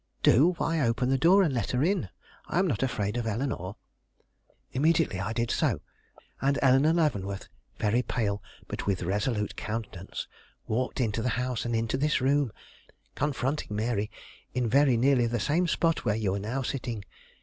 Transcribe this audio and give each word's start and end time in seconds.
"Do? 0.23 0.53
why, 0.57 0.79
open 0.81 1.09
the 1.11 1.17
door 1.19 1.43
and 1.43 1.53
let 1.53 1.69
her 1.69 1.83
in; 1.83 2.09
I 2.47 2.57
am 2.57 2.65
not 2.65 2.81
afraid 2.81 3.17
of 3.17 3.27
Eleanore." 3.27 3.75
I 4.49 4.55
immediately 4.71 5.21
did 5.35 5.51
so, 5.51 5.81
and 6.41 6.57
Eleanore 6.63 6.93
Leavenworth, 6.93 7.49
very 7.77 8.01
pale, 8.01 8.41
but 8.67 8.87
with 8.87 9.03
a 9.03 9.05
resolute 9.05 9.55
countenance, 9.55 10.27
walked 10.65 10.99
into 10.99 11.21
the 11.21 11.29
house 11.37 11.65
and 11.65 11.75
into 11.75 11.97
this 11.97 12.19
room, 12.19 12.51
confronting 13.13 13.75
Mary 13.75 14.09
in 14.55 14.67
very 14.67 14.97
nearly 14.97 15.27
the 15.27 15.39
same 15.39 15.67
spot 15.67 16.03
where 16.03 16.15
you 16.15 16.33
are 16.33 16.39
now 16.39 16.63
sitting. 16.63 17.05